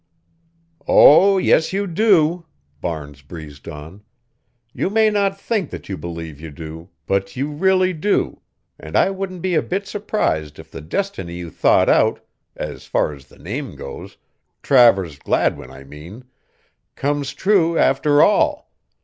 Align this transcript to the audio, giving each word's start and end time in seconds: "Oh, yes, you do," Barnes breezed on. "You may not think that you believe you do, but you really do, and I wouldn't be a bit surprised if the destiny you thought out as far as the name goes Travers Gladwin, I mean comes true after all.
"Oh, 0.87 1.37
yes, 1.37 1.71
you 1.73 1.85
do," 1.85 2.47
Barnes 2.81 3.21
breezed 3.21 3.67
on. 3.67 4.01
"You 4.73 4.89
may 4.89 5.11
not 5.11 5.39
think 5.39 5.69
that 5.69 5.89
you 5.89 5.95
believe 5.95 6.41
you 6.41 6.49
do, 6.49 6.89
but 7.05 7.35
you 7.35 7.51
really 7.51 7.93
do, 7.93 8.41
and 8.79 8.95
I 8.97 9.11
wouldn't 9.11 9.43
be 9.43 9.53
a 9.53 9.61
bit 9.61 9.85
surprised 9.85 10.57
if 10.57 10.71
the 10.71 10.81
destiny 10.81 11.35
you 11.35 11.51
thought 11.51 11.87
out 11.87 12.25
as 12.55 12.87
far 12.87 13.13
as 13.13 13.27
the 13.27 13.37
name 13.37 13.75
goes 13.75 14.17
Travers 14.63 15.19
Gladwin, 15.19 15.69
I 15.69 15.83
mean 15.83 16.23
comes 16.95 17.35
true 17.35 17.77
after 17.77 18.23
all. 18.23 18.71